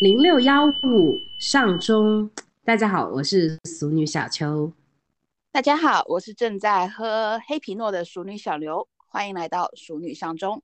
[0.00, 2.30] 零六幺五上中，
[2.64, 4.72] 大家好，我是俗女小秋。
[5.52, 10.62] 大家好，我是正在喝黑皮诺的熟女小刘，欢迎来到熟女上中。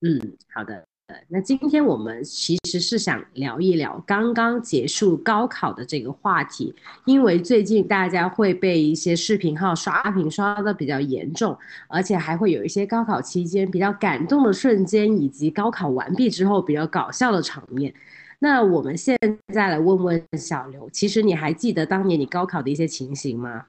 [0.00, 0.86] 嗯，好的。
[1.28, 11.54] 那今天我们其实是想聊一聊刚刚结束高考的这个话题，因为最近大家会被一些视频号刷屏刷的比较严重，
[11.88, 17.92] 而且还会有一些高考期间比较感动的瞬间，以及高考完毕之后比较搞笑的场面。
[18.38, 19.18] 那我们现
[19.52, 23.66] 在来问问小刘，其实你还记得当年你高考的一些情形吗？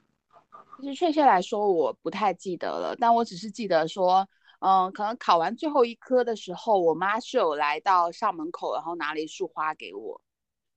[0.80, 4.28] 其实确切来说，我不太记得了，但我只是记得说。
[4.60, 10.20] 嗯，可能考完最后一科的时候，我妈是有来到校门口，然后拿了一束花给我。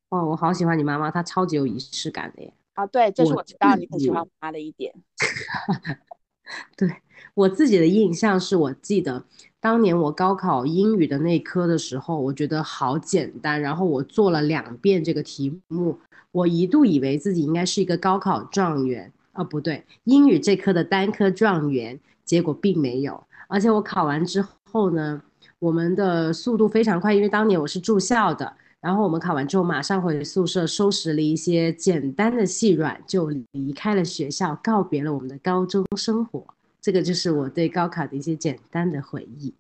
[0.09, 2.53] 哦，我好喜欢你妈妈，她超级有仪式感的耶。
[2.75, 4.94] 啊，对，这是我知道你很喜欢妈的一点。
[6.77, 6.95] 对
[7.33, 9.25] 我自己的印象是，我记得
[9.61, 15.99] 当年我高考英语的那科的时候，我觉得好简单，然后我做了两遍这个题目，
[16.31, 23.23] 我一度以为自己应该是一个高考状元啊，不对，英语这科的单科状元，结果并没有。
[23.47, 25.21] 而且我考完之后呢，
[25.59, 28.52] 我们的速度非常快，因为当年我是住校的。
[28.80, 36.43] 然后我们考完之后，马上回宿舍收拾了一些简单的细软，就离开了学校，告别了我们的高中生活。
[36.81, 39.53] 这个就是我对高考的一些简单的回忆。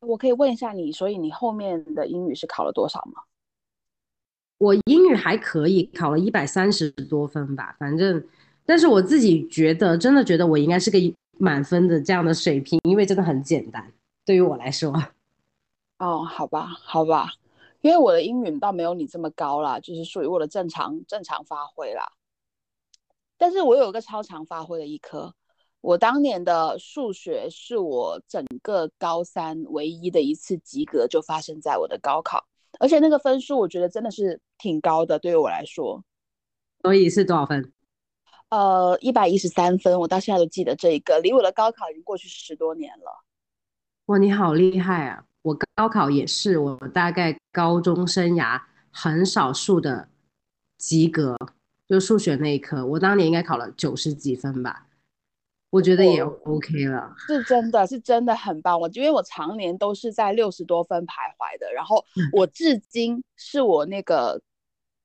[0.00, 3.22] 我可以问一下你，所以你后面的英语是考了多少吗？
[4.58, 8.24] 我英语还可以，考了一百三十多分吧，反正，
[8.64, 10.98] 但是我自己觉得，真的觉得我应该是个。
[11.40, 13.92] 满分的这样的水平，因为真的很简单，
[14.24, 14.92] 对于我来说。
[16.00, 17.30] 哦，好吧，好吧，
[17.80, 22.10] 因为我的英语倒没有你这么高啦，就是属于我的正常正常发挥啦。
[23.36, 25.32] 但是我有一个超常发挥的一科，
[25.80, 32.44] 我当年的数学是我整个高三唯一的一次及格，就发生在我的高考，
[32.80, 36.02] 而且那个分数我觉得真的是挺高的，对于我来说。
[36.82, 37.72] 所以是多少分？
[38.50, 43.24] 呃，一百一十三分，我到现在都记得这一个，离我的高考已经过去十多年了。
[44.06, 45.24] 哇，你好厉害啊！
[45.42, 50.08] 我高考也是，我大概高中生涯很少数的
[50.78, 51.36] 及格，
[51.88, 54.87] 就数学那一科，我当年应该考了九十几分吧，
[55.70, 57.12] 我觉得也 OK 了。
[57.26, 64.40] 是真的是真的很棒，我因为我常年都是在六十多分徘徊的，然后我至今是我那个。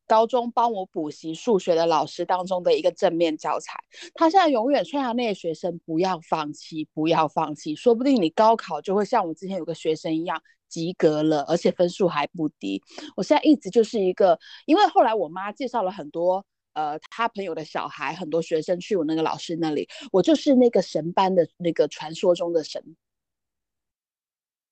[0.06, 3.80] 高中帮我补习数学的老师当中的一个正面教材，
[4.14, 12.84] 他现在永远劝他那些学生不要放弃，不要放弃，说不定你高考就会像我之前有个学生一样及格了，而且分数还不低。
[13.16, 22.96] 我现在一直就是一个，因为后来我妈介绍了很多呃他朋友的小孩，很多学生去我那个老师那里，我就是那个神班的那个传说中的神。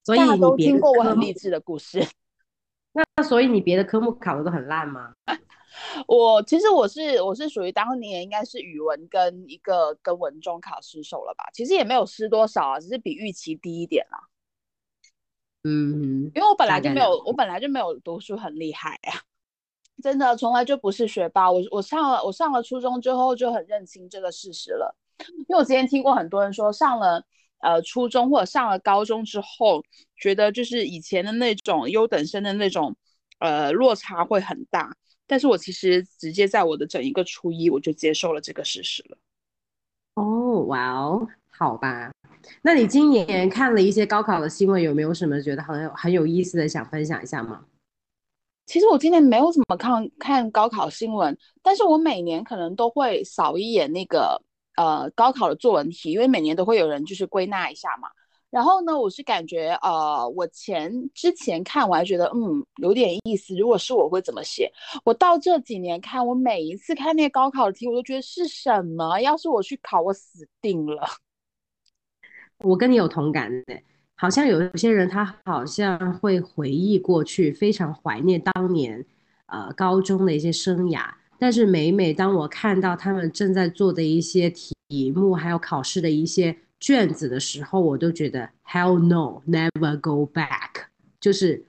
[0.03, 2.05] 所以大家都听过我很励志的故事。
[2.93, 5.13] 那所以你别的科目考的都很烂吗？
[6.05, 11.49] 我其实我是我是属于当年应该是语文跟一个跟文中考失手了吧？
[11.53, 14.19] 其实也没有失多少啊，只是比预期低一点啦。
[15.63, 19.21] 嗯，因为我本来就没有我本来就没有读书很厉害呀，
[20.01, 21.51] 真的从来就不是学霸。
[21.51, 24.95] 我我上了我上了初中之后就很认清这个事实了，
[25.37, 27.23] 因为我之前听过很多人说上了。
[27.63, 29.83] 呃，初中或者上了高中之后，
[30.17, 32.95] 觉得就是以前的那种优等生的那种，
[33.37, 34.91] 呃，落差会很大。
[35.27, 39.17] 但是我其实直接在我的整一个初一，我就接受了这个事实了。
[40.15, 42.11] 哦，哇哦，好吧。
[42.63, 47.63] 那你今年看了一些高考的新闻，有没有什么觉得很有很有意思的想分享一下吗？
[48.71, 54.41] 其实我今年没有怎么看看高考新闻，但是我每年可能都会扫一眼那个。
[54.77, 58.07] 呃，高考的作文题，因为每年都会有人就是归纳一下嘛。
[58.49, 63.53] 然后呢，我是感觉，呃，我前之前看，我还觉得，嗯，有点意思。
[63.53, 64.71] 如果是我会怎么写？
[65.03, 69.19] 我到这几年看，我每一次看那些高考的题，我都觉得是什么？
[69.19, 71.05] 要是我去考，我死定了。
[72.63, 73.77] 我跟你有同感的，
[74.21, 79.03] 好像有一些人，他好像会回忆过去，非常怀念当年，
[79.47, 81.11] 呃，高中的一些生涯。
[81.39, 84.75] 但是每每当我看到他们正在做的一些题
[85.15, 90.83] 目，还有考试的一些卷子的时候，我都觉得 Hell no, never go back，
[91.19, 91.65] 就是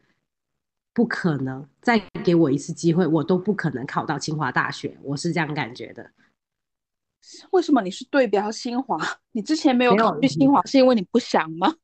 [0.92, 4.98] 不可能再给我一次机会，我都不可能考到清华大学。
[5.02, 6.10] 我是这样感觉的。
[7.52, 8.98] 为什么你是对标清华？
[9.30, 11.74] 你之前没有考虑清华，是因为你不想吗？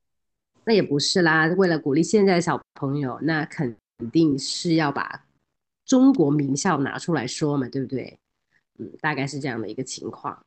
[0.69, 3.75] 那也不是啦，为了鼓励现在的小朋友，那肯
[4.11, 5.25] 定是要把。
[5.83, 8.15] 中国名校拿出来说嘛，对不对？
[8.77, 10.39] 嗯，大概是这样的一个情况。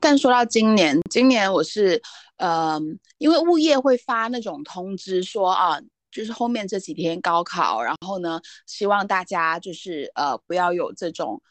[0.00, 2.00] 但说到今年，今年我是，
[2.38, 2.80] 呃，
[3.18, 5.78] 因为物业会发那种通知说啊，
[6.10, 11.42] 就是后面这几天高考，然后呢，希望大家就是呃不要有这种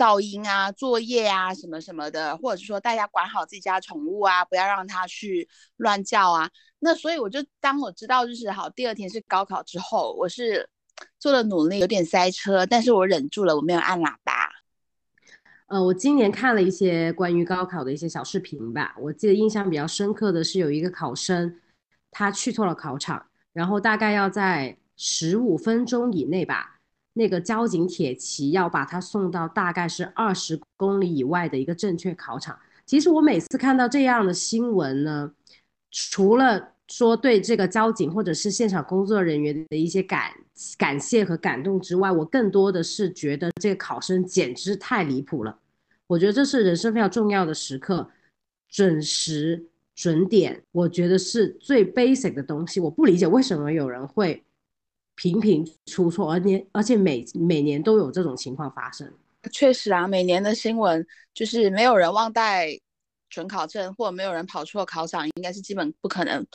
[0.00, 6.48] 噪音啊、作业啊什么什么的，或者是说大家管好自己家宠物啊，不要让它去乱叫啊。
[6.78, 10.66] 那所以我就当我知道就是好，第二天是高考之后，我是
[11.18, 14.48] 做了努力，有点塞车，但是我忍住了，我没有按喇叭。
[15.66, 21.60] 呃，我今年看了一些关于高考的一些小视频吧，我记得印象比较深刻的是有一个考生，
[22.10, 23.26] 他去错了考场。
[23.52, 26.79] 然后大概要在十五分钟以内吧，
[27.20, 32.58] 那个交警铁骑要把他送到大概是二十公里以外的一个正确考场。
[32.86, 35.30] 其实我每次看到这样的新闻呢，
[35.90, 40.32] 除了说对这个交警或者是现场工作人员的一些感
[40.78, 45.58] 感谢和感动之外，我更多的是觉得这个考生简直太离谱了。
[46.06, 48.08] 我觉得这是人生非常重要的时刻，
[48.70, 49.66] 准时。
[49.96, 52.80] 准点，我觉得是最 basic 的东西。
[52.80, 54.42] 我不理解为什么有人会
[55.20, 59.06] 频频出错，而且而且每每年都有这种情况发生。
[59.52, 62.68] 确实啊，每年的新闻就是没有人忘带
[63.28, 66.46] 准考证，或者没有人跑错考场，应该是基本不可能，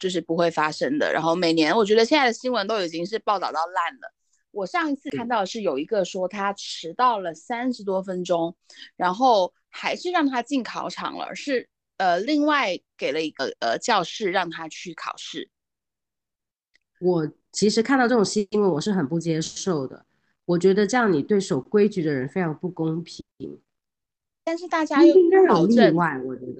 [0.00, 1.12] 就是不会发生的。
[1.12, 4.12] 然后每年，我觉得现在的新闻都已经是报道到烂了。
[4.50, 8.56] 我上一次看到是有一个说他迟到了三十多分钟，
[8.96, 11.68] 然后还是让他进考场了，是。
[11.98, 15.50] 呃，另外给了一个呃教室让他去考试。
[17.00, 20.04] 我其实看到这种新闻，我是很不接受的。
[20.44, 23.24] 我觉得这样你对守规矩的人非常不公平。
[24.44, 25.14] 但是大家又
[25.46, 25.94] 保证，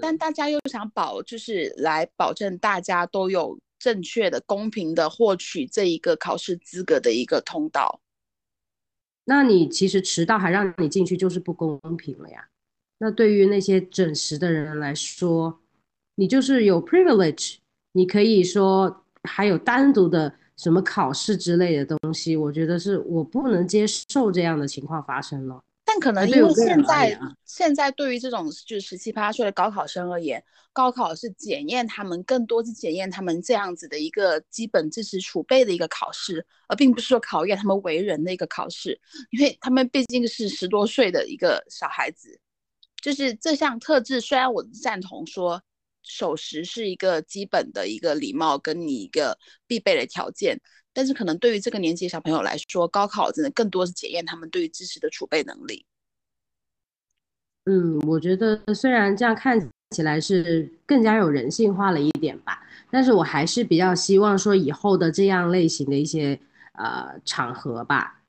[0.01, 8.03] 但大家又想保，就是来保证大家都有正确的、公平的获取这一个考试资格的一个通道。
[9.25, 12.49] 那你其实迟到还让你进去，就是不公平了呀。
[12.99, 15.61] 那对于那些准时的人来说，
[16.17, 17.57] 你就是有 privilege，
[17.93, 25.63] 你可以说还有单独的什么考试之类的东西，我觉得是我不能接受这样的情况发生了。
[25.85, 39.01] 但可能因为现在现在对于这种就是十七八岁的高考生而言，高考是检验他们更多是检验他们这样子的一个基本知识储备的一个考试，而并不是说考验他们为人的一个考试，
[39.31, 42.39] 因为他们毕竟是十多岁的一个小孩子。
[43.01, 45.63] 就是这项特质，虽然我赞同说
[46.09, 50.59] 守时是一个基本的一个礼貌，跟你一个必备的条件，
[50.95, 55.85] 但是可能对于这个年纪小朋友来说，高考真的更多是检验他们对于知识的储备能力。
[57.67, 59.61] 嗯，我觉得虽然这样看
[59.91, 66.41] 起来是更加有人性化了一点吧，但是我还是比较希望说以后的这样类型的一些
[66.73, 68.23] 呃场合吧，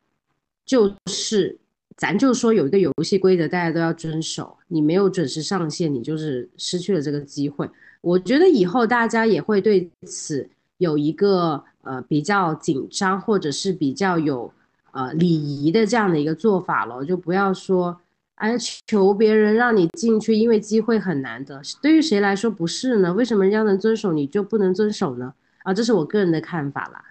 [0.65, 1.57] 就是。
[1.99, 4.55] 咱就说有一个游戏规则，大家都要遵守。
[4.69, 7.69] 你没有准时上线，你就是失去了这个机会。
[7.99, 14.49] 我觉得以后大家也会对此有一个呃比较紧张，或者是比较有
[14.91, 17.03] 呃礼仪的这样的一个做法了。
[17.03, 17.99] 就不要说
[18.35, 18.55] 哎
[18.87, 21.61] 求别人让你进去，因为机会很难得。
[21.81, 23.13] 对于谁来说不是呢？
[23.13, 25.33] 为什么人家能遵守，你就不能遵守呢？
[25.63, 27.03] 啊，这是我个人的看法啦。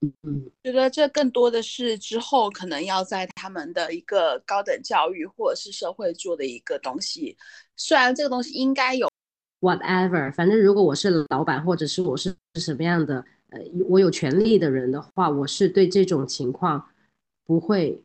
[0.00, 7.36] 嗯，觉得这更多的是之后可能要在他们的一个高等教育或者是社会做的一个东西。
[7.76, 9.10] 虽然这个东西应该有
[9.60, 16.88] ，whatever，反正如果我是老板或者是我是什么样的呃，我有权利的人的话，我是对这种情况
[17.44, 18.02] 不会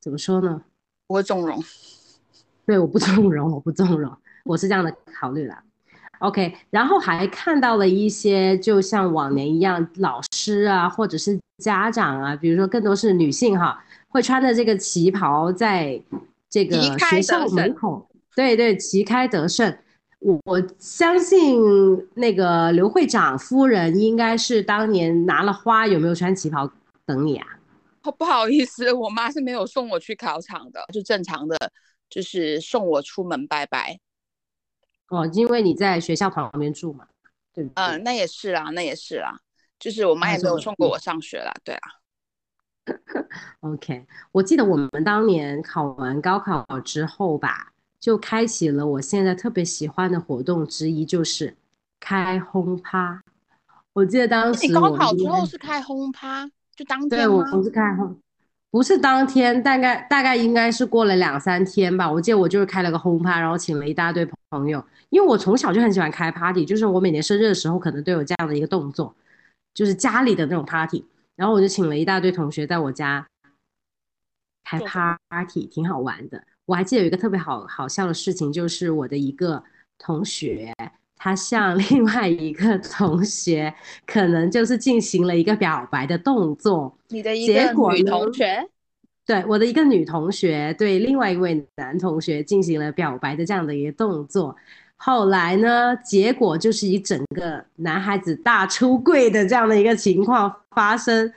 [0.00, 0.64] 怎么说呢？
[1.08, 1.60] 不会纵容。
[2.64, 5.64] 对，我不纵容，我不纵容，我是这样的考虑啦。
[6.20, 16.00] OK，然后还看到了一些，就像往年一样，老师啊，或者是家长啊，比如说更多是女性哈，会穿着这个旗袍在
[16.50, 19.76] 这个学校门口，对对，旗开得胜。
[20.20, 21.60] 我我相信
[22.14, 26.68] 那个刘会长夫人应该是当年拿了花，有没有穿旗袍
[27.06, 27.46] 等你啊？
[28.02, 31.56] 哦不好意思，我妈是没有送我去考场的，就正常的，
[32.10, 33.98] 就是送我出门拜拜。
[35.08, 37.06] 哦，因为你在学校旁边住嘛，
[37.52, 37.82] 对不对？
[37.82, 39.38] 嗯，那也是啦，那也是啦，
[39.78, 41.80] 就是我妈也没有送过我上学啦，对啊。
[43.60, 51.56] OK，我记得我们当年考完高考之后吧，就开启了我现在特别喜欢的活动之一，就是
[52.00, 53.22] 开轰趴。
[53.92, 58.18] 我记得当时你高考之后是开轰趴，就当天对，我不是开轰。
[58.70, 62.10] 不是当天，大概大概应该是过了两三天吧。
[62.10, 69.14] 我记得我就是开了个轰趴，然后请了一大堆朋友，因为我从小就很喜欢开 party，就是我每年生日的时候可能都有这样的一个动作，
[69.72, 71.04] 就是家里的那种 party。
[71.34, 73.26] 然后我就请了一大堆同学在我家
[74.64, 74.78] 开
[75.30, 76.42] party，挺好玩的。
[76.66, 79.64] 我还记得有一个特别好好笑的事情，就是我的一个
[79.96, 80.74] 同学，
[81.18, 83.74] 他向另外一个同学
[84.06, 86.96] 可能就是进行了一个表白的动作。
[87.08, 88.68] 你的一个女同学，
[89.26, 94.56] 对我的一个女同学对另外一位男同学进行了表白的这样的一个动作。
[94.96, 101.32] 后来呢，结果就是一整个男孩子大出柜的这样的一个情况发生。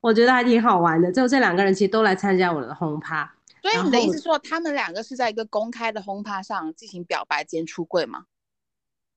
[0.00, 3.32] 我觉得还挺好玩的，就这两个人其实都来参加我的轰趴。
[3.60, 8.24] 所以你的意思说，他们两个是在一个公开的轰趴上进行表白兼出柜吗？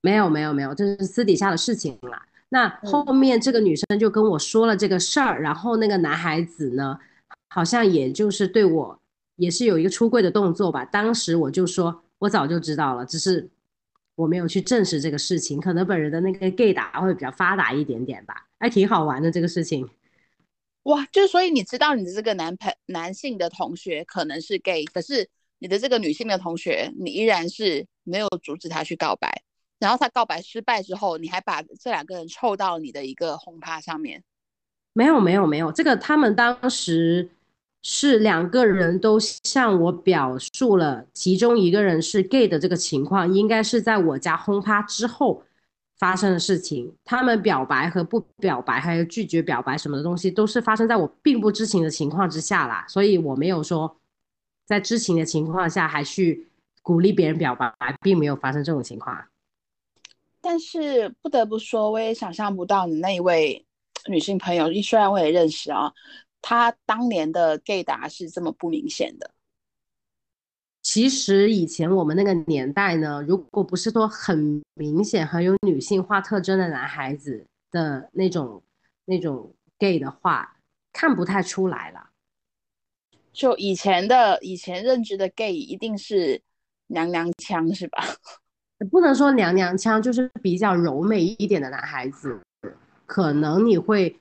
[0.05, 2.23] 没有没有没有，这是私底下的事情啦。
[2.49, 6.99] 那后面这个女生就跟我说了这个事儿，然后那个男孩子呢，
[7.49, 8.99] 好像也就是对我
[9.37, 10.85] 也是有一个出柜的动作吧。
[10.85, 13.49] 当时我就说，我早就知道了，只是
[14.13, 15.59] 我没有去证实这个事情。
[15.59, 19.89] 可能本人的那个 gay 打会比较发达一点点吧，还挺好玩的这个事情。
[20.83, 29.41] 哇，就所以你知道你的这个男朋男性的同学可能是 gay，可是你的这个女性的同学，你依然是没有阻止他去告白。
[29.79, 34.23] 然后他告白失败之后，你还把这两个人凑到你的一个轰趴上面？
[34.93, 37.29] 没有没有没有，这个他们当时
[37.83, 45.43] 是两个人都向我表述了，其中一个人是 gay 的这个情况，应该是在我家轰趴之后
[45.99, 46.95] 发生的事情。
[47.03, 53.97] 他们表白和不表白，还有拒绝表白什么的东西，都是发生在我并不知情的情况之下啦，所以我没有说
[54.65, 56.47] 在知情的情况下还去
[56.81, 57.69] 鼓励别人表白，
[58.01, 59.27] 并没有发生这种情况。
[60.47, 63.65] 但是不得不说，我也想象不到你那一位
[64.07, 65.91] 女性朋友，虽然我也认识啊，
[66.39, 69.31] 她当年的 gay 达是这么不明显的。
[70.83, 78.61] 其实以前我们那个年代呢，如果不是说很明显、很有女性化特征的男孩子的那种
[79.05, 80.59] 那种 gay 的话，
[80.93, 82.11] 看不太出来了。
[83.33, 86.39] 就以前的以前认知的 gay 一定是
[86.85, 88.05] 娘娘腔，是吧？
[88.91, 92.39] 不能说娘娘腔，就是比较柔美一点的男孩子，
[93.05, 94.19] 可能你会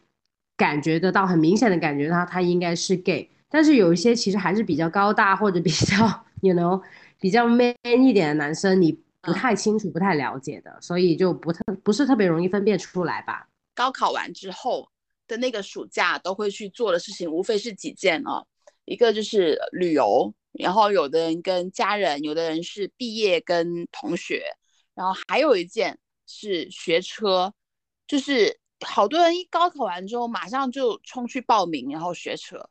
[0.57, 6.81] 感觉得到很明显的感觉到他应该是 gay，但是有一些其实还是比较高大或者比较，you know，
[7.19, 13.49] 比较 man 一点的男生，你不太清楚、不太了解的，所以就不特不是特别容易分辨出来吧。
[13.75, 14.89] 高考完之后
[15.27, 18.47] 的那个暑假都会去做的事情，无非是几件哦，
[18.85, 20.33] 一个就是旅游。
[20.55, 24.45] 然后有的人跟家人，有的人是毕业跟同学，
[24.95, 27.53] 然后还有一件是学车，
[28.07, 32.69] 就是好多人一高考完之后马上就冲去报名，然后学车，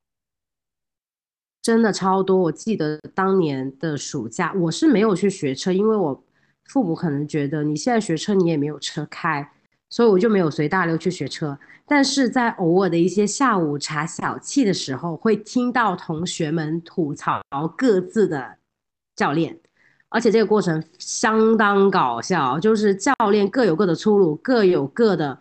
[1.61, 2.37] 真的超多。
[2.37, 6.23] 我记得当年的暑假，我是没有去学车，因为我
[6.65, 9.51] 父母可能觉得你现在学车你也没有车开。
[9.93, 17.39] 所以我就没有随大流去学车，但是在偶尔的一些下午茶小憩的时候，会听到同学们吐槽
[17.77, 18.57] 各自的
[19.15, 19.55] 教练，
[20.09, 25.39] 而且这个过程相当搞笑，就是教练各有各的出路，各有各的，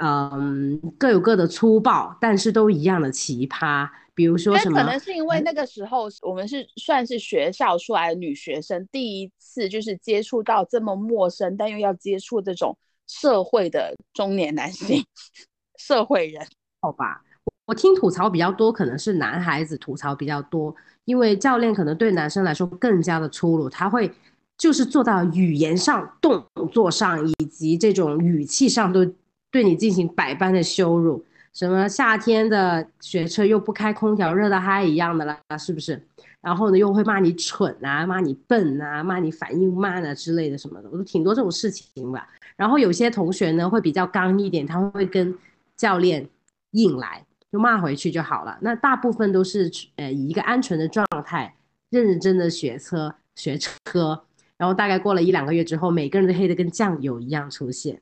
[0.00, 3.86] 嗯，各有各的粗暴，但是都一样的奇葩。
[4.14, 4.80] 比如说什么？
[4.80, 12.74] 可能是因为那个时候我们是算是学校出来的女学生，第一次就是接触到这么陌生但又要接触这种。
[13.06, 15.04] 社会的中年男性，
[15.78, 16.46] 社会人，
[16.80, 17.22] 好吧，
[17.66, 24.10] 我听吐槽比较多，可能是男孩子吐槽比较多，因为教练可能对男生来说更加的粗鲁，他会
[24.58, 29.04] 就是做到语言上、动作上以及这种语气上都
[29.50, 31.24] 对你进行百般的羞辱。
[31.52, 36.06] 什么夏天的学车又不开空调，热的嗨一样的啦，是不是？
[36.42, 42.28] 然后呢，又会骂你蠢啊，骂你笨啊，骂你反应慢啊之类的什么的，我都挺多这种事情吧。
[42.56, 45.36] 然后有些同学呢会比较刚一点，他会跟
[45.76, 46.28] 教练
[46.72, 48.58] 硬来，就骂回去就好了。
[48.62, 51.56] 那大部分都是呃以一个安全的状态，
[51.90, 54.24] 认认真的学车学车。
[54.56, 58.00] 然后大概过了一两个月之后，每个人都黑的跟酱油一样出现。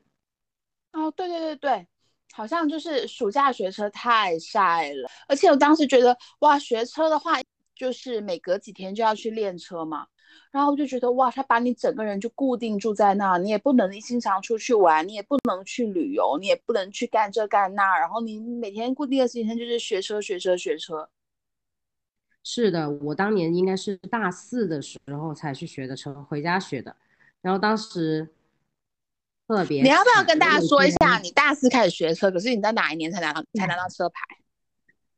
[0.93, 1.87] 哦，对对对对。
[2.33, 7.39] 好像就是暑假学车太晒了，而且我当时觉得哇，学车的话
[7.77, 10.07] 就是每隔几天就要去练车嘛，
[10.51, 21.09] 然后我就觉得哇，他把你整个人就固定住在那，你也不能经常出去玩，你也不能去旅游，你也不能去干这干那，然后你每天固定的时间就是学车学车学车。
[22.43, 26.95] 是的，我当年应该是大四的时候才去学的车，回家学的，
[27.41, 28.29] 然后当时。
[29.47, 34.23] 特别，你要不要跟大家说一下，你大四开始学车，可是你在哪一年才拿到才拿到车牌？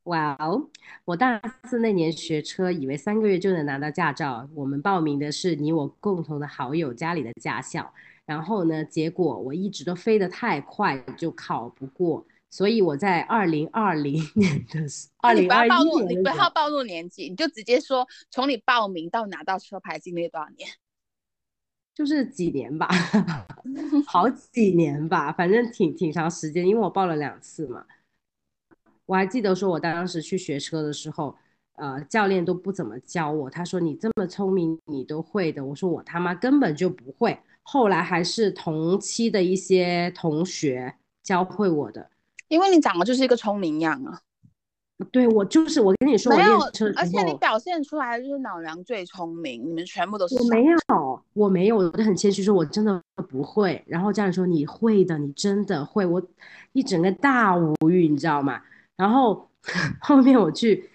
[0.07, 0.69] 哇哦，
[1.05, 4.49] 我大四那年学车，以为三个月就能拿到驾照。
[4.55, 7.93] 我们报名的是你我共同的好友家里的驾校，
[8.25, 12.25] 然后呢，结果我一直都飞得太快，就考不过。
[12.49, 20.69] 所以我在二零二零年的时， 二零二一年，你不要暴露年纪，你就直接说从你报名到拿到车牌经历多少年？
[21.93, 22.89] 就是几年吧，
[24.07, 27.85] 好几年吧，反正挺挺长时间，因为我报了两次嘛。
[29.07, 31.35] 我还记得说，我当时去学车的时候，
[31.77, 33.49] 呃，教练都不怎么教我。
[33.49, 42.11] 他说：“你这么聪明，你都会的。”我说：“我他妈根本就不会。”后来还是同期的一些同学教会我的。
[42.49, 44.21] 因为你长得就是一个聪明样啊。
[45.13, 46.59] 对，我就是我跟你说，没有，
[46.97, 50.35] 而且你表现出来的就是老娘最聪明，你们全部都是。
[50.37, 53.85] 我没有，我没有，我就很谦虚说，我真的不会。
[53.87, 56.07] 然后家人说你会的，你真的会。
[56.07, 56.23] 我
[56.73, 58.63] 一整个大无语，你知道吗？
[58.97, 59.49] 然后
[60.01, 60.89] 后面我去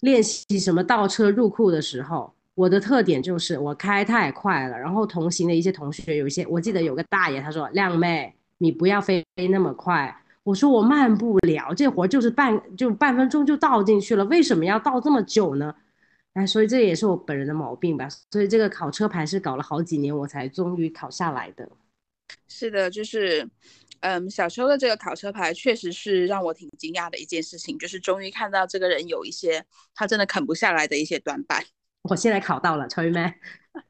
[0.00, 4.78] 练习什么倒车入库的时候，我的特点就是我开太快了。
[4.78, 15.74] 然后同行的一些同学有一些，我记得有个大爷他说：“靓妹，你不要飞飞那么快。”我说：“我慢不了，这活就是半就半分钟就倒进去了，为什么要倒这么久呢？”
[16.34, 18.08] 哎，所以这也是我本人的毛病吧。
[18.30, 21.68] 所以这个考车牌是搞了好几年，我才终于考下来的。
[22.48, 23.48] 是的，就是。
[24.00, 29.64] 嗯，小时候的这个考车牌确实是让我挺惊讶的一件事情，就是终于看到这个人有一些
[29.94, 31.64] 他真的啃不下来的一些短板。
[32.10, 33.32] 我现在考到了，超妹，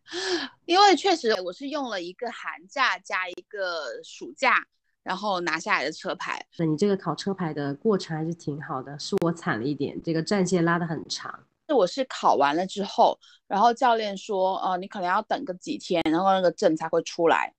[0.67, 4.65] 因为确实我是用了一个寒假加一个暑假，
[5.03, 6.47] 然后拿下来的车牌。
[6.59, 11.45] 那你这个考车牌的过程还是挺好的，是我惨了一点，这个战线拉得很长。
[11.69, 17.53] 是我是考完了之后，然后教练说，呃，你可能要等个几天，然后那个证才会出来，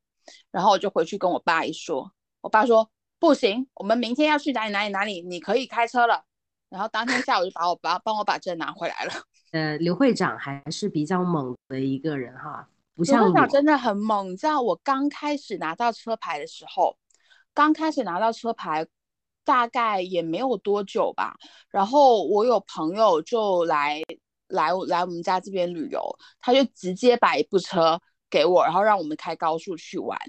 [0.52, 2.12] 然后我就回去跟我爸一说。
[2.42, 2.90] 我爸说
[3.20, 6.24] 不行，我们明天要去哪里哪里哪里，你可以开车了。
[6.70, 9.14] 然后当天下午就把我把帮我把证拿回来了。
[9.52, 14.32] 呃，刘会长还是比较猛的一个人哈，不像刘会长真的很猛。
[14.32, 16.98] 你知道我刚开始拿到车牌的时候，
[17.54, 18.86] 刚开始拿到车牌
[19.46, 21.36] 大概也没有多久吧。
[21.70, 24.02] 然后我有朋友就来
[24.50, 26.02] 来来我们家这边旅游，
[26.42, 28.02] 他就直接把一部车
[28.36, 30.20] 给我，然后让我们开高速去玩，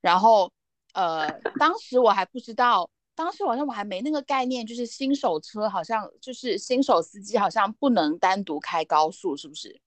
[0.00, 0.52] 然后。
[0.96, 9.78] 呃，当时我还不知道，当时好像我还没那个概念，就是新手车好像就是新手司机好像不能单独开高速，是不是？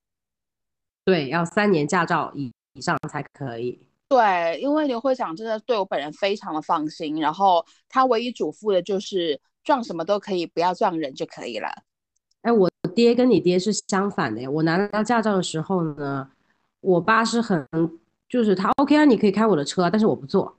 [1.03, 3.81] 对，要三年驾照以以上才可以。
[4.07, 11.69] 对，因为刘会长真的对我本人非常的放心，然后他唯一嘱咐的就是撞什么都可以，不要撞人就可以了。
[12.43, 14.47] 哎，我爹跟你爹是相反的呀。
[14.47, 16.29] 我拿到驾照的时候呢，
[16.81, 17.67] 我爸是很
[18.27, 20.55] 就是他 OK 啊，你可以开我的车，但是我不坐。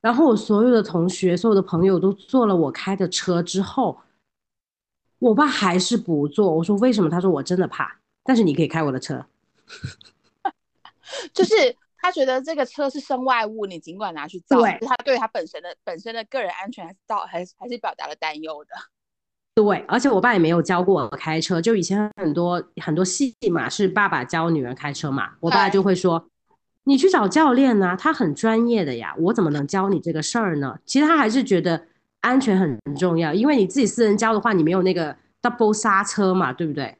[0.00, 4.00] 然后我所有的同学、所有的朋友都坐了我开的车之后，
[5.18, 6.52] 我爸还是不坐。
[6.52, 7.08] 我说为什么？
[7.08, 7.98] 他说我真的怕。
[8.24, 9.26] 但是你可以开我的车，
[11.32, 14.60] 就是他觉得这个车是身外物，你尽管拿去造。
[14.60, 18.70] 对，他对他本身的本身的个人安全还是到还是还是表达了担忧的。
[19.54, 21.60] 对，而且我爸也没有教过我开车。
[21.60, 26.26] 就以前很多很多戏嘛，是爸爸教女儿开车嘛，我爸就会说。
[26.84, 30.78] 你去找教练呢，他很专业的呀，我怎么能教你这个事儿呢？
[30.86, 31.86] 其实他还是觉得
[32.22, 36.96] 安全很重要，因为你自己私人教的话，你没有那个 double 刹车嘛，对不对？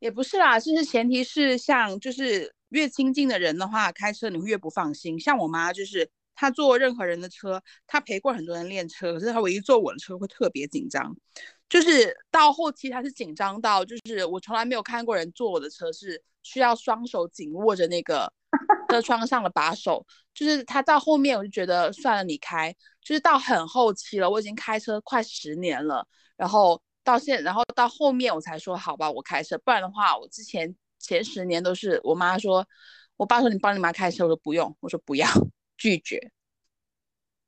[0.00, 5.20] 也不是啦，就是前提是像就是越亲近的人的话，开车你会越不放心。
[5.20, 6.08] 像我妈就是。
[6.36, 11.16] 他坐任何人的车，他陪过很多人练车，可是他唯一坐我的车会特别紧张，
[11.68, 18.32] 就是到后期他是紧张到，就是我从来没有看过人坐我的车是需要双手紧握着那个
[18.88, 22.72] 车窗上的把手，就是他到后面我就觉得算了，你开，
[23.02, 32.66] 就是到很后期了，我已经开车快十年了，然后到现，然后到后面我才说好吧，我开车，不然的话我之前前十年都是我妈说，
[33.16, 35.26] 我爸说你帮你妈开车，我说不用，我说不要。
[35.76, 36.30] 拒绝。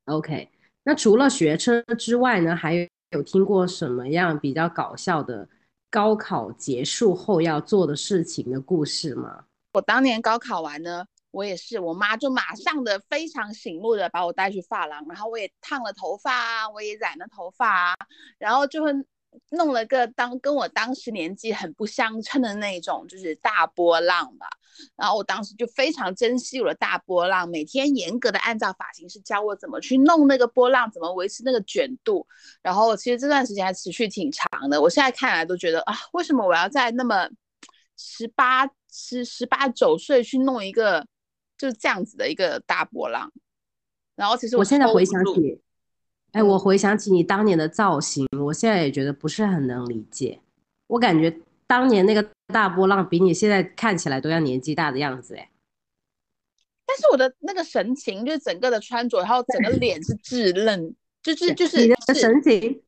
[0.05, 0.49] OK，
[0.83, 5.47] 那除了学车之外呢，还有有听过什么样比较搞笑的
[5.89, 9.45] 高考结束后要做的事情的故事吗？
[9.73, 17.95] 我当年高考完呢，我也是，我妈就马上的非常醒目的把我带去发廊，然后我也烫了头发啊，我也染了头发啊，
[18.37, 18.91] 然后就会。
[19.51, 24.47] 弄了个当跟我当时年纪很不相称的那种，就是大波浪吧。
[24.95, 32.25] 然后我当时就非常珍惜我的大波浪，每天严格的按照发型师教我怎么去弄那个波浪，怎么维持那个卷度。
[32.61, 34.81] 然后其实这段时间还持续挺长的。
[34.81, 37.29] 我现在看来都觉得啊，为什么我要在那么
[37.97, 41.05] 十八十十八九岁去弄一个
[41.57, 43.31] 就是这样子的一个大波浪？
[44.15, 45.61] 然后其实我现在回想起。
[46.31, 50.39] 哎，我回想起你当年的造型，我现在也觉得不是很能理解。
[50.87, 55.49] 我感觉当年那个大波浪比你现在看起来都要年纪大的样子，哎。
[56.85, 62.81] 但是我的那个神情，就是整个的穿着，然后整个脸是稚嫩，就是就是你的神情，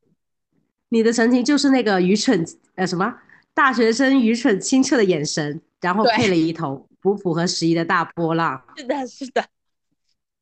[0.88, 3.14] 你的神情就是那个愚蠢呃什么
[3.54, 8.60] 大学生愚蠢清澈的眼神，然后配了一头不符合时宜的大波浪。
[8.76, 9.44] 是的，是的。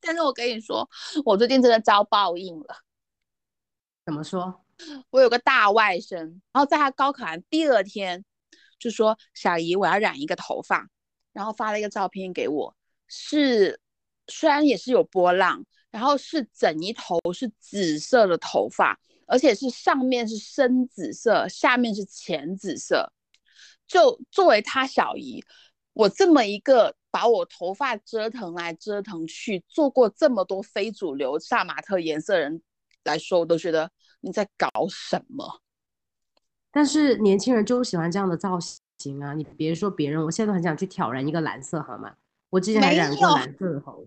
[0.00, 0.88] 但是我跟你说，
[1.26, 2.76] 我最近真的遭报应了。
[4.04, 4.64] 怎么说？
[5.10, 8.24] 我有个大外甥，然后在他高考完第二天，
[8.78, 10.88] 就说：“小姨，我要染一个头发。”
[11.32, 12.74] 然后发了一个照片给我，
[13.06, 13.80] 是
[14.26, 23.12] 虽然也是有波浪，然后是整一头是紫色的头发，而且是上面是深紫色，下面是浅紫色。
[23.86, 25.44] 就作为他小姨，
[25.92, 32.60] 我这么一个把我头发折腾来折腾去，做过这么多非主流萨马特颜色人
[33.04, 35.60] 来说，我都觉得你在搞什么。
[36.70, 38.58] 但是年轻人就喜欢这样的造
[38.98, 39.34] 型啊！
[39.34, 42.14] 你别说别人，我现在都很想去挑染一个蓝色，好吗？
[42.50, 44.06] 我之前还染过蓝色的头。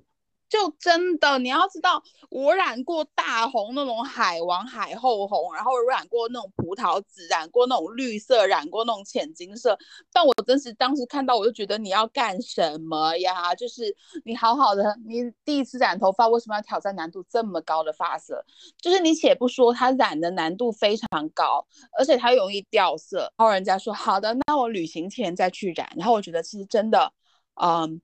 [0.54, 9.76] 就真的，你要知道，我染过大红那种海王、海后红，然后染过那种葡萄紫，染过那种绿色，染过那种浅金色。
[10.12, 13.56] 但我真是当时看到，我就觉得你要干什么呀？
[13.58, 18.46] 就是你好好的，你第一次染头发，为什么要挑战难度这么高的发色？
[18.80, 21.66] 就是你且不说它染的难度非常高，
[21.98, 23.22] 而且它容易掉色。
[23.38, 25.92] 然后人家说好的，那我旅行前再去染。
[25.98, 27.12] 然后我觉得其实真的，
[27.60, 28.00] 嗯。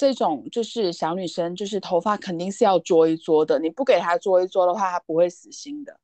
[0.00, 3.58] 这种就是小女生，就是头发肯定是要捉一捉的。
[3.58, 6.00] 你不给她捉一捉的话，她不会死心的。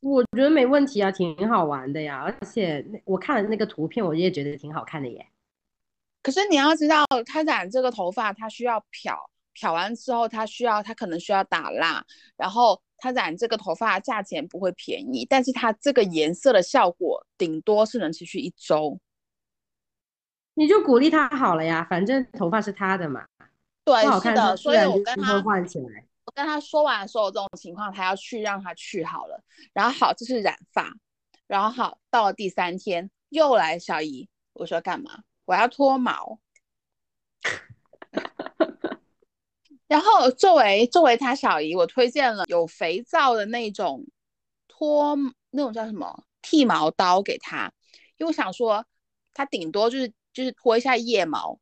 [0.00, 2.22] 我觉得没问题啊，挺好玩的呀。
[2.22, 5.26] 而且我看了那个图片，我也觉得挺好看的耶。
[6.22, 9.18] 可是你要知道，她染这个头发，她需要漂，
[9.52, 12.02] 漂完之后，她需要，她可能需要打蜡。
[12.38, 18.98] 然后她染这个头发价钱不会便宜，但是它这个颜色的效果，顶多是能持续一周。
[20.54, 23.26] 你就鼓励他好了呀，反正头发是他的嘛。
[23.84, 26.06] 对，是的，所以我跟他换起来。
[26.24, 29.42] 我跟他说完所有这种情况，他要去让他去好了。
[29.72, 30.92] 然后好，这是染发。
[31.46, 35.22] 然后好，到了第三天又来小姨，我说干嘛？
[35.46, 36.38] 我要脱毛。
[39.88, 44.06] 然后作为作为他小姨，我推荐了有肥皂的那种
[44.68, 45.16] 脱
[45.50, 47.72] 那种叫什么剃毛刀给他，
[48.18, 48.84] 因为我想说
[49.32, 50.12] 他顶多就是。
[50.32, 51.58] 就是脱一下腋毛，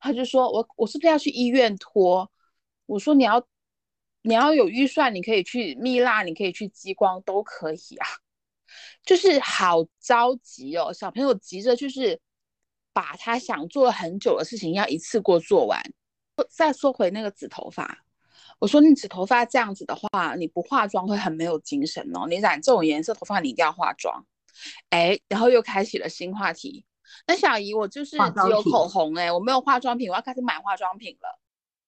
[0.00, 2.30] 他就说我我是不是要去医院脱？
[2.86, 3.46] 我说你要
[4.22, 8.06] 你要有预算，你可以去蜜蜡，你可以去激光，都可以啊。
[9.04, 12.20] 就是好着急哦，小朋友急着就是
[12.92, 15.80] 把他想做了很久的事情要一次过做完。
[16.48, 18.04] 再说回那个紫头发，
[18.58, 22.26] 我说你紫头发这样子的话，你不化妆会很没有精神哦。
[22.28, 24.26] 你染这种颜色头发，你一定要化妆。
[24.90, 26.84] 哎，然后又开启了新话题。
[27.26, 31.40] 那小姨，我就是只有口红哎，我没有化妆品，我要开始买化妆品了。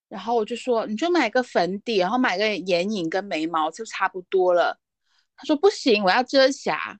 [0.08, 4.78] 然后我就说，你就买个粉底，然后买个眼影跟眉毛就差不多了。
[5.36, 6.98] 他说不行，我要遮瑕。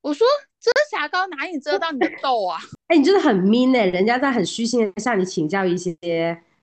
[0.00, 0.26] 我说
[0.60, 2.58] 遮瑕膏哪里遮到你的痘啊？
[2.88, 5.96] 哎，你真的很 mean 哎，人家在很虚心的向你请教一些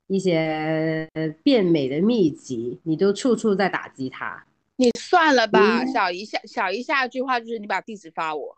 [0.08, 1.10] 一些
[1.44, 4.46] 变美的秘籍，你都处处在打击他。
[4.80, 8.58] 你算了吧，小姨下小姨下一句话就是你把地址发我。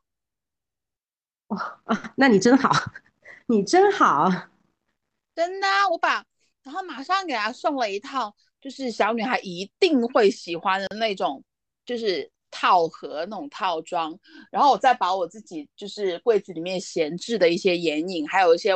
[1.47, 2.69] 哇啊，那你真好，
[3.49, 4.29] 你真好，
[5.33, 6.23] 真的，我把
[6.61, 11.43] 然后马上给她送了一套，就是小女孩一定会喜欢的那种，
[11.87, 14.15] 就是套盒那种套装，
[14.51, 18.73] 然后我再把我自己就是柜子里面闲置的一些眼影，还有一些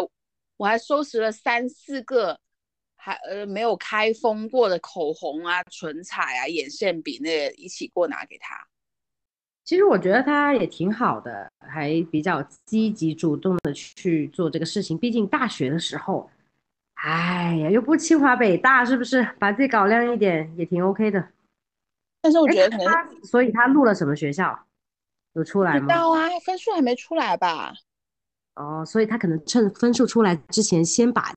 [0.57, 2.39] 我还收拾了三四个。
[3.05, 8.57] 还呃没有开封过的口红啊、唇彩啊、眼线笔那一起过拿给他。
[9.63, 14.97] 其实我觉得他也挺好的，还比较积极主动的去做这个事情。
[14.97, 16.27] 毕竟大学的时候，
[16.95, 19.23] 哎呀，又不清华北大，是不是？
[19.37, 21.29] 把自己搞亮一点也挺 OK 的。
[22.21, 24.65] 但是我觉得他，所以他录了什么学校？
[25.33, 25.81] 有出来吗？
[25.81, 27.71] 知道啊，分数还没出来吧？
[28.55, 31.31] 哦，所以他可能趁分数出来之前先把。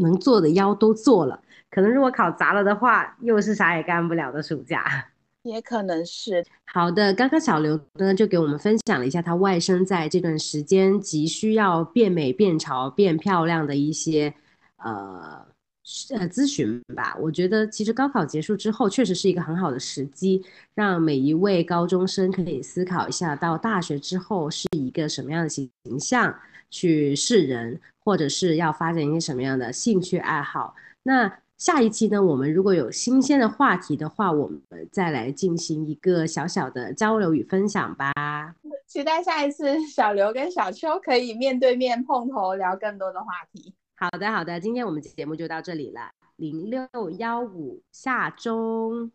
[0.00, 5.06] 能做的腰都做了，可能如果考砸了的话，又是啥也干不了的暑假，
[5.42, 6.44] 也可能是。
[6.66, 14.32] 好的，刚刚小刘呢就给我们分享了一下他外甥在这段时间急需要变美、变潮、变漂亮的一些
[14.76, 15.44] 呃
[16.10, 17.16] 呃咨询吧。
[17.20, 26.34] 我觉得其实高考结束之后，确实是一个很好的时机，让每一位高中生可以思考一下，到大学之后是一个什么样的形象
[26.70, 27.80] 去示人。
[28.10, 30.74] 或者是要发展一些什么样的兴趣爱好？
[31.04, 32.20] 那下一期呢？
[32.20, 38.12] 我们如果有新鲜的话题的话，我们再来进行一个小小的交流与分享吧。
[38.88, 43.72] 期待下一次小刘跟小秋可以面对面碰头聊更多的话题。
[43.94, 46.10] 好的，好的，今天我们节目就到这里了。
[46.34, 49.08] 零六幺五下周。